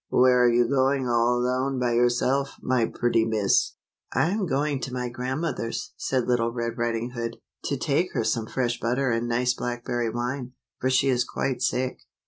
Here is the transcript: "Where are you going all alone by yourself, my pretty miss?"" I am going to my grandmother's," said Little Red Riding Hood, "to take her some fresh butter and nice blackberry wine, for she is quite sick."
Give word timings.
"Where 0.09 0.43
are 0.45 0.49
you 0.51 0.67
going 0.67 1.07
all 1.07 1.35
alone 1.37 1.77
by 1.77 1.91
yourself, 1.91 2.55
my 2.59 2.87
pretty 2.87 3.23
miss?"" 3.23 3.73
I 4.15 4.31
am 4.31 4.47
going 4.47 4.79
to 4.79 4.91
my 4.91 5.09
grandmother's," 5.09 5.93
said 5.95 6.27
Little 6.27 6.51
Red 6.51 6.75
Riding 6.75 7.11
Hood, 7.11 7.37
"to 7.65 7.77
take 7.77 8.11
her 8.13 8.23
some 8.23 8.47
fresh 8.47 8.79
butter 8.79 9.11
and 9.11 9.27
nice 9.27 9.53
blackberry 9.53 10.09
wine, 10.09 10.53
for 10.79 10.89
she 10.89 11.09
is 11.09 11.23
quite 11.23 11.61
sick." 11.61 11.99